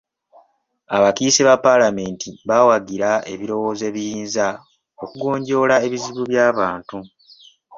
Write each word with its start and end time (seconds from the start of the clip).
Abakiise 0.95 1.41
ba 1.47 1.55
palamenti 1.65 2.29
baawagira 2.47 3.09
ebirowoozo 3.33 3.83
ebiyinza 3.89 4.47
okugonjoola 5.03 5.75
ebizibu 5.85 6.23
by'abantu 6.31 6.97